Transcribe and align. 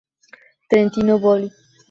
Trentino 0.67 1.19
Volley 1.19 1.51